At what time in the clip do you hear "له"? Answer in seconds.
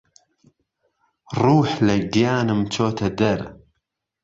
1.85-1.95